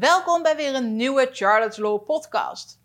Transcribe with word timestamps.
Welkom 0.00 0.42
bij 0.42 0.56
weer 0.56 0.74
een 0.74 0.96
nieuwe 0.96 1.28
Charlotte's 1.32 1.78
Law 1.78 2.04
podcast. 2.04 2.80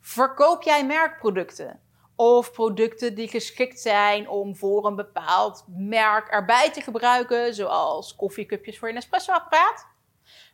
Verkoop 0.00 0.62
jij 0.62 0.86
merkproducten? 0.86 1.80
Of 2.14 2.52
producten 2.52 3.14
die 3.14 3.28
geschikt 3.28 3.80
zijn 3.80 4.28
om 4.28 4.56
voor 4.56 4.86
een 4.86 4.96
bepaald 4.96 5.64
merk 5.66 6.28
erbij 6.28 6.70
te 6.70 6.80
gebruiken, 6.80 7.54
zoals 7.54 8.14
koffiecupjes 8.14 8.78
voor 8.78 8.88
je 8.88 8.94
Nespresso-apparaat? 8.94 9.86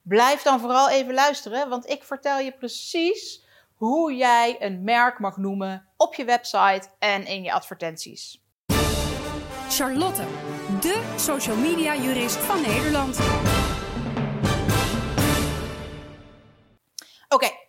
Blijf 0.02 0.42
dan 0.42 0.60
vooral 0.60 0.90
even 0.90 1.14
luisteren, 1.14 1.68
want 1.68 1.88
ik 1.88 2.04
vertel 2.04 2.38
je 2.38 2.52
precies 2.52 3.44
hoe 3.74 4.14
jij 4.14 4.56
een 4.58 4.84
merk 4.84 5.18
mag 5.18 5.36
noemen 5.36 5.88
op 5.96 6.14
je 6.14 6.24
website 6.24 6.88
en 6.98 7.26
in 7.26 7.42
je 7.42 7.52
advertenties. 7.52 8.42
Charlotte, 9.68 10.22
de 10.80 11.14
social 11.16 11.56
media 11.56 11.96
jurist 11.96 12.36
van 12.36 12.60
Nederland. 12.60 13.18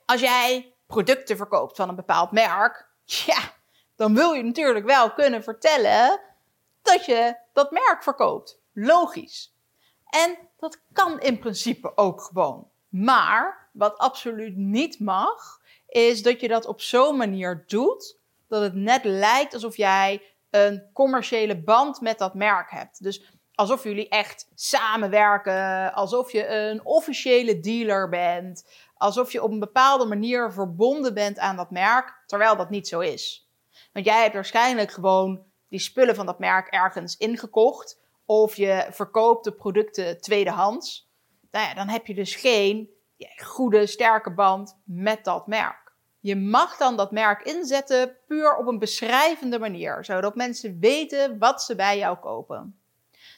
Als 0.06 0.22
jij 0.22 0.76
producten 0.88 1.38
verkoopt 1.38 1.76
van 1.76 1.90
een 1.90 1.96
bepaald 1.96 2.32
merk, 2.32 2.90
ja, 3.04 3.40
dan 3.96 4.16
wil 4.16 4.34
je 4.34 4.44
natuurlijk 4.44 4.86
wel 4.86 5.12
kunnen 5.12 5.44
vertellen 5.44 6.20
dat 6.82 7.06
je 7.06 7.36
dat 7.54 7.72
merk 7.72 8.04
verkoopt. 8.04 8.62
Logisch. 8.74 9.56
En 10.10 10.38
dat 10.58 10.82
kan 10.94 11.20
in 11.20 11.40
principe 11.40 11.98
ook 11.98 12.22
gewoon. 12.22 12.68
Maar 12.90 13.70
wat 13.74 13.98
absoluut 13.98 14.56
niet 14.56 15.00
mag, 15.00 15.62
is 15.88 16.24
dat 16.24 16.40
je 16.42 16.48
dat 16.48 16.66
op 16.66 16.82
zo'n 16.82 17.18
manier 17.18 17.64
doet 17.68 18.18
dat 18.48 18.62
het 18.62 18.74
net 18.74 19.04
lijkt 19.04 19.54
alsof 19.54 19.78
jij 19.78 20.22
een 20.50 20.90
commerciële 20.94 21.64
band 21.64 22.02
met 22.02 22.18
dat 22.18 22.34
merk 22.34 22.72
hebt. 22.72 23.04
Dus 23.04 23.24
alsof 23.56 23.84
jullie 23.84 24.10
echt 24.10 24.48
samenwerken, 24.56 25.94
alsof 25.94 26.32
je 26.32 26.48
een 26.48 26.86
officiële 26.86 27.60
dealer 27.60 28.10
bent, 28.10 28.70
alsof 29.04 29.32
je 29.32 29.44
op 29.44 29.52
een 29.52 29.60
bepaalde 29.60 30.06
manier 30.06 30.52
verbonden 30.52 31.14
bent 31.14 31.40
aan 31.40 31.56
dat 31.56 31.72
merk, 31.72 32.24
terwijl 32.26 32.56
dat 32.56 32.70
niet 32.70 32.88
zo 32.88 33.00
is. 33.00 33.50
Want 33.94 34.06
jij 34.06 34.22
hebt 34.22 34.34
waarschijnlijk 34.34 34.92
gewoon 34.92 35.44
die 35.70 35.80
spullen 35.80 36.16
van 36.16 36.26
dat 36.26 36.40
merk 36.40 36.68
ergens 36.68 37.18
ingekocht, 37.18 38.02
of 38.26 38.56
je 38.56 38.88
verkoopt 38.90 39.44
de 39.44 39.52
producten 39.54 40.22
tweedehands. 40.22 41.10
Nou 41.52 41.68
ja, 41.68 41.74
dan 41.74 41.90
heb 41.90 42.08
je 42.08 42.14
dus 42.14 42.36
geen 42.36 42.90
goede, 43.44 43.88
sterke 43.88 44.34
band 44.34 44.80
met 44.86 45.24
dat 45.24 45.48
merk. 45.48 45.94
Je 46.20 46.36
mag 46.36 46.78
dan 46.78 46.98
dat 46.98 47.12
merk 47.12 47.42
inzetten 47.42 48.18
puur 48.28 48.56
op 48.56 48.68
een 48.68 48.80
beschrijvende 48.80 49.60
manier, 49.60 50.06
zodat 50.06 50.36
mensen 50.36 50.80
weten 50.80 51.38
wat 51.40 51.64
ze 51.64 51.76
bij 51.76 51.98
jou 51.98 52.18
kopen. 52.18 52.80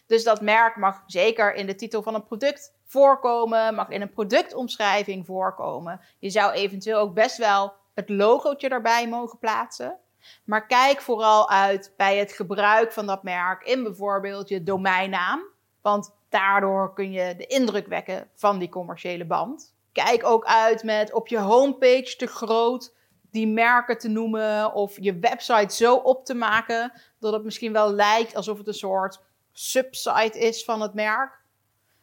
Dus 0.08 0.24
dat 0.24 0.42
merk 0.42 0.76
mag 0.76 1.04
zeker 1.06 1.54
in 1.54 1.66
de 1.66 1.76
titel 1.76 2.04
van 2.04 2.16
een 2.16 2.26
product 2.26 2.75
voorkomen, 2.86 3.76
mag 3.76 3.90
in 3.90 4.02
een 4.02 4.12
productomschrijving 4.12 5.26
voorkomen. 5.26 6.02
Je 6.20 6.30
zou 6.30 6.52
eventueel 6.52 7.00
ook 7.00 7.14
best 7.14 7.38
wel 7.38 7.74
het 7.94 8.10
logootje 8.10 8.70
erbij 8.70 9.08
mogen 9.08 9.40
plaatsen. 9.40 9.98
Maar 10.44 10.68
kijk 10.68 11.02
vooral 11.02 11.50
uit 11.50 11.94
bij 11.98 12.18
het 12.18 12.32
gebruik 12.32 12.92
van 12.92 13.06
dat 13.06 13.24
merk 13.24 13.64
in 13.64 13.84
bijvoorbeeld 13.84 14.50
je 14.50 14.64
domeinnaam. 14.64 15.44
Want 15.82 16.16
daardoor 16.30 16.94
kun 16.94 17.12
je 17.12 17.36
de 17.36 17.46
indruk 17.46 17.88
wekken 17.88 18.30
van 18.36 18.60
die 18.60 18.70
commerciële 18.70 19.26
band. 19.26 19.74
Kijk 19.92 20.26
ook 20.26 20.46
uit 20.46 20.84
met 20.84 21.14
op 21.14 21.28
je 21.28 21.40
homepage 21.40 22.16
te 22.18 22.28
groot 22.28 22.94
die 23.32 23.48
merken 23.48 23.98
te 23.98 24.08
noemen 24.08 24.74
of 24.74 24.98
je 25.00 25.20
website 25.20 25.76
zo 25.76 25.96
op 25.96 26.26
te 26.26 26.34
maken 26.34 26.92
dat 27.20 27.34
het 27.34 27.44
misschien 27.44 27.74
wel 27.74 27.92
lijkt 27.92 28.36
alsof 28.36 28.58
het 28.58 28.68
een 28.68 28.74
soort 28.74 29.20
subsite 29.52 30.40
is 30.40 30.64
van 30.64 30.82
het 30.82 30.94
merk. 30.94 31.44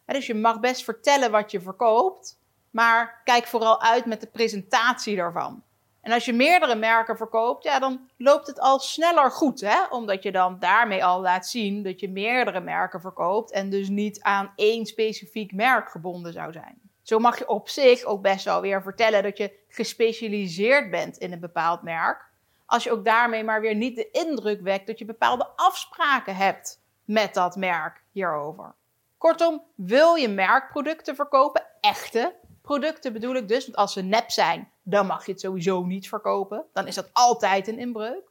Dus 0.07 0.27
je 0.27 0.35
mag 0.35 0.61
best 0.61 0.85
vertellen 0.85 1.31
wat 1.31 1.51
je 1.51 1.61
verkoopt, 1.61 2.39
maar 2.71 3.21
kijk 3.25 3.47
vooral 3.47 3.83
uit 3.83 4.05
met 4.05 4.21
de 4.21 4.27
presentatie 4.27 5.17
daarvan. 5.17 5.63
En 6.03 6.13
als 6.13 6.25
je 6.25 6.33
meerdere 6.33 6.75
merken 6.75 7.17
verkoopt, 7.17 7.65
ja, 7.65 7.79
dan 7.79 8.09
loopt 8.17 8.47
het 8.47 8.61
al 8.61 8.79
sneller 8.79 9.31
goed, 9.31 9.61
hè? 9.61 9.85
Omdat 9.91 10.23
je 10.23 10.33
dan 10.33 10.59
daarmee 10.59 11.05
al 11.05 11.21
laat 11.21 11.47
zien 11.47 11.83
dat 11.83 12.01
je 12.01 12.09
meerdere 12.09 12.61
merken 12.61 13.01
verkoopt 13.01 13.51
en 13.51 13.71
dus 13.71 13.89
niet 13.89 14.23
aan 14.23 14.53
één 14.57 14.87
specifiek 14.87 15.53
merk 15.53 15.91
gebonden 15.91 16.33
zou 16.33 16.53
zijn. 16.53 16.81
Zo 17.03 17.19
mag 17.19 17.39
je 17.39 17.49
op 17.49 17.69
zich 17.69 18.05
ook 18.05 18.23
best 18.23 18.45
wel 18.45 18.61
weer 18.61 18.83
vertellen 18.83 19.23
dat 19.23 19.37
je 19.37 19.59
gespecialiseerd 19.69 20.91
bent 20.91 21.17
in 21.17 21.33
een 21.33 21.41
bepaald 21.41 21.83
merk. 21.83 22.31
Als 22.67 22.85
je 22.85 22.93
ook 22.93 23.05
daarmee 23.05 23.45
maar 23.45 23.61
weer 23.61 23.75
niet 23.75 23.97
de 23.97 24.11
indruk 24.11 24.61
wekt 24.61 24.87
dat 24.87 24.99
je 24.99 25.05
bepaalde 25.05 25.49
afspraken 25.57 26.37
hebt 26.37 26.81
met 27.05 27.35
dat 27.35 27.57
merk 27.57 28.03
hierover. 28.11 28.75
Kortom, 29.23 29.63
wil 29.75 30.15
je 30.15 30.29
merkproducten 30.29 31.15
verkopen, 31.15 31.67
echte 31.81 32.35
producten 32.63 33.13
bedoel 33.13 33.35
ik 33.35 33.49
dus, 33.49 33.65
want 33.65 33.77
als 33.77 33.93
ze 33.93 34.03
nep 34.03 34.31
zijn, 34.31 34.71
dan 34.83 35.07
mag 35.07 35.27
je 35.27 35.33
het 35.33 35.41
sowieso 35.41 35.85
niet 35.85 36.09
verkopen. 36.09 36.65
Dan 36.73 36.87
is 36.87 36.95
dat 36.95 37.11
altijd 37.13 37.69
een 37.69 37.79
inbreuk. 37.79 38.31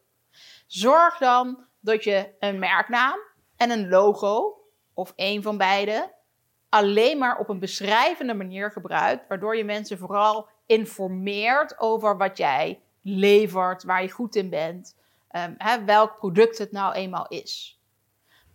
Zorg 0.67 1.17
dan 1.17 1.65
dat 1.79 2.03
je 2.03 2.29
een 2.39 2.59
merknaam 2.59 3.19
en 3.57 3.69
een 3.69 3.89
logo, 3.89 4.61
of 4.93 5.13
een 5.15 5.41
van 5.41 5.57
beide, 5.57 6.13
alleen 6.69 7.17
maar 7.17 7.39
op 7.39 7.49
een 7.49 7.59
beschrijvende 7.59 8.33
manier 8.33 8.71
gebruikt, 8.71 9.27
waardoor 9.27 9.57
je 9.57 9.63
mensen 9.63 9.97
vooral 9.97 10.47
informeert 10.65 11.79
over 11.79 12.17
wat 12.17 12.37
jij 12.37 12.81
levert, 13.01 13.83
waar 13.83 14.01
je 14.01 14.09
goed 14.09 14.35
in 14.35 14.49
bent, 14.49 14.95
um, 15.31 15.55
hè, 15.57 15.83
welk 15.83 16.17
product 16.17 16.57
het 16.57 16.71
nou 16.71 16.93
eenmaal 16.93 17.27
is. 17.27 17.80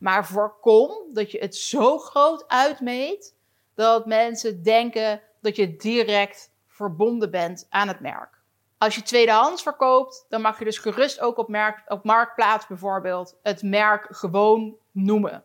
Maar 0.06 0.26
voorkom 0.26 0.90
dat 1.12 1.30
je 1.30 1.38
het 1.38 1.56
zo 1.56 1.98
groot 1.98 2.48
uitmeet 2.48 3.34
dat 3.74 4.06
mensen 4.06 4.62
denken 4.62 5.22
dat 5.40 5.56
je 5.56 5.76
direct 5.76 6.52
verbonden 6.66 7.30
bent 7.30 7.66
aan 7.68 7.88
het 7.88 8.00
merk. 8.00 8.40
Als 8.78 8.94
je 8.94 9.02
tweedehands 9.02 9.62
verkoopt, 9.62 10.26
dan 10.28 10.40
mag 10.40 10.58
je 10.58 10.64
dus 10.64 10.78
gerust 10.78 11.20
ook 11.20 11.38
op, 11.38 11.56
op 11.86 12.04
Marktplaats 12.04 12.66
bijvoorbeeld 12.66 13.36
het 13.42 13.62
merk 13.62 14.06
gewoon 14.10 14.76
noemen. 14.90 15.44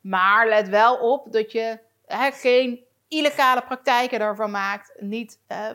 Maar 0.00 0.48
let 0.48 0.68
wel 0.68 0.96
op 0.96 1.32
dat 1.32 1.52
je 1.52 1.78
geen 2.32 2.84
illegale 3.08 3.62
praktijken 3.62 4.18
daarvan 4.18 4.50
maakt. 4.50 4.92
Niet 4.98 5.40
hè, 5.46 5.72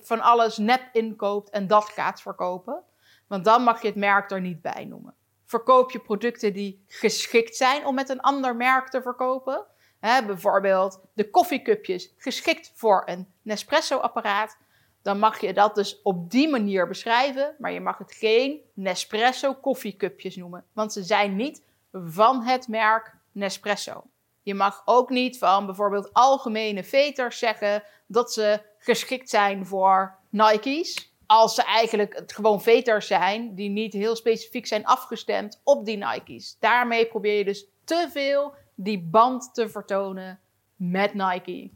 van 0.00 0.20
alles 0.20 0.56
nep 0.56 0.88
inkoopt 0.92 1.50
en 1.50 1.66
dat 1.66 1.84
gaat 1.84 2.22
verkopen. 2.22 2.82
Want 3.26 3.44
dan 3.44 3.62
mag 3.62 3.80
je 3.82 3.86
het 3.88 3.96
merk 3.96 4.30
er 4.30 4.40
niet 4.40 4.62
bij 4.62 4.84
noemen. 4.84 5.16
Verkoop 5.48 5.90
je 5.90 5.98
producten 5.98 6.52
die 6.52 6.84
geschikt 6.86 7.56
zijn 7.56 7.86
om 7.86 7.94
met 7.94 8.08
een 8.08 8.20
ander 8.20 8.56
merk 8.56 8.88
te 8.88 9.02
verkopen. 9.02 9.66
Bijvoorbeeld 10.00 11.00
de 11.12 11.30
koffiecupjes 11.30 12.12
geschikt 12.16 12.72
voor 12.74 13.02
een 13.06 13.32
Nespresso-apparaat. 13.42 14.56
Dan 15.02 15.18
mag 15.18 15.40
je 15.40 15.52
dat 15.52 15.74
dus 15.74 16.02
op 16.02 16.30
die 16.30 16.48
manier 16.48 16.88
beschrijven. 16.88 17.54
Maar 17.58 17.72
je 17.72 17.80
mag 17.80 17.98
het 17.98 18.12
geen 18.12 18.60
Nespresso 18.74 19.54
koffiecupjes 19.54 20.36
noemen. 20.36 20.64
Want 20.72 20.92
ze 20.92 21.02
zijn 21.02 21.36
niet 21.36 21.62
van 21.92 22.42
het 22.42 22.68
merk 22.68 23.14
Nespresso. 23.32 24.04
Je 24.42 24.54
mag 24.54 24.82
ook 24.84 25.10
niet 25.10 25.38
van 25.38 25.66
bijvoorbeeld 25.66 26.12
algemene 26.12 26.84
veters 26.84 27.38
zeggen 27.38 27.82
dat 28.06 28.32
ze 28.32 28.60
geschikt 28.78 29.30
zijn 29.30 29.66
voor 29.66 30.16
Nike's. 30.28 31.07
Als 31.30 31.54
ze 31.54 31.62
eigenlijk 31.64 32.14
het 32.14 32.32
gewoon 32.32 32.62
veters 32.62 33.06
zijn 33.06 33.54
die 33.54 33.68
niet 33.68 33.92
heel 33.92 34.16
specifiek 34.16 34.66
zijn 34.66 34.84
afgestemd 34.84 35.60
op 35.64 35.84
die 35.84 35.96
Nike's. 35.96 36.56
Daarmee 36.58 37.06
probeer 37.06 37.38
je 37.38 37.44
dus 37.44 37.66
te 37.84 38.08
veel 38.12 38.54
die 38.74 39.02
band 39.02 39.54
te 39.54 39.68
vertonen 39.68 40.40
met 40.76 41.14
Nike. 41.14 41.70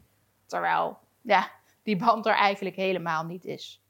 Terwijl, 0.45 0.97
ja, 1.21 1.51
die 1.83 1.97
band 1.97 2.25
er 2.25 2.33
eigenlijk 2.33 2.75
helemaal 2.75 3.23
niet 3.23 3.45
is. 3.45 3.83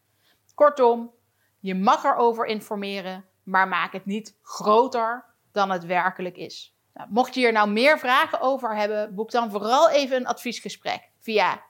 Kortom, 0.56 1.12
je 1.59 1.75
mag 1.75 2.03
erover 2.03 2.46
informeren, 2.46 3.25
maar 3.44 3.68
maak 3.68 3.94
het 3.94 4.06
niet 4.06 4.38
groter 4.41 5.25
dan 5.52 5.69
het 5.72 5.85
werkelijk 5.85 6.38
is. 6.38 6.75
Nou, 6.94 7.09
mocht 7.12 7.34
je 7.34 7.40
hier 7.40 7.52
nou 7.52 7.69
meer 7.69 8.00
vragen 8.00 8.41
over 8.41 8.75
hebben, 8.75 9.16
boek 9.16 9.31
dan 9.31 9.52
vooral 9.52 9.90
even 9.90 10.18
een 10.18 10.28
adviesgesprek 10.28 11.09
via 11.19 11.63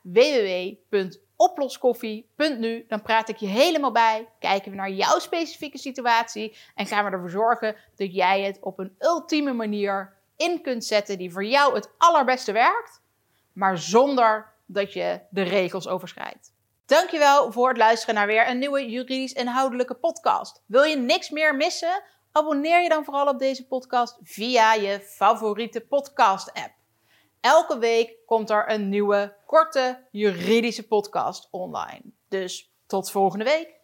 www.oploskoffie.nu. 1.43 2.85
Dan 2.87 3.01
praat 3.01 3.29
ik 3.29 3.37
je 3.37 3.47
helemaal 3.47 3.91
bij, 3.91 4.29
kijken 4.39 4.71
we 4.71 4.77
naar 4.77 4.89
jouw 4.89 5.19
specifieke 5.19 5.77
situatie 5.77 6.57
en 6.75 6.85
gaan 6.85 7.05
we 7.05 7.11
ervoor 7.11 7.29
zorgen 7.29 7.75
dat 7.95 8.13
jij 8.13 8.41
het 8.41 8.59
op 8.61 8.79
een 8.79 8.95
ultieme 8.99 9.53
manier 9.53 10.13
in 10.37 10.61
kunt 10.61 10.85
zetten 10.85 11.17
die 11.17 11.31
voor 11.31 11.45
jou 11.45 11.75
het 11.75 11.89
allerbeste 11.97 12.51
werkt, 12.51 13.01
maar 13.53 13.77
zonder 13.77 14.53
dat 14.65 14.93
je 14.93 15.19
de 15.29 15.41
regels 15.41 15.87
overschrijdt. 15.87 16.53
Dankjewel 16.85 17.51
voor 17.51 17.67
het 17.67 17.77
luisteren 17.77 18.15
naar 18.15 18.27
weer 18.27 18.49
een 18.49 18.59
nieuwe 18.59 18.89
juridisch 18.89 19.33
inhoudelijke 19.33 19.95
podcast. 19.95 20.63
Wil 20.65 20.83
je 20.83 20.95
niks 20.95 21.29
meer 21.29 21.55
missen? 21.55 22.03
Abonneer 22.31 22.81
je 22.81 22.89
dan 22.89 23.03
vooral 23.03 23.27
op 23.27 23.39
deze 23.39 23.67
podcast 23.67 24.19
via 24.23 24.73
je 24.73 24.99
favoriete 24.99 25.81
podcast-app. 25.81 26.82
Elke 27.43 27.77
week 27.77 28.17
komt 28.25 28.49
er 28.49 28.71
een 28.71 28.89
nieuwe, 28.89 29.35
korte 29.45 30.07
juridische 30.11 30.87
podcast 30.87 31.47
online. 31.51 32.01
Dus 32.27 32.73
tot 32.85 33.11
volgende 33.11 33.43
week. 33.43 33.82